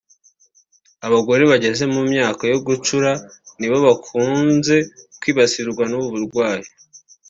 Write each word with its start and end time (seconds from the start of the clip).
Abagore 1.07 1.43
bageze 1.51 1.83
mu 1.93 2.01
myaka 2.11 2.43
yo 2.51 2.57
gucura(menopause) 2.67 3.57
nibo 3.59 3.77
bakunze 3.85 4.75
kwibasirwa 5.19 5.83
n’ubu 5.87 6.07
burwayi 6.13 6.67